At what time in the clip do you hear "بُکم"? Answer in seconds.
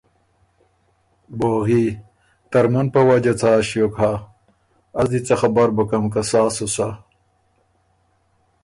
5.75-6.03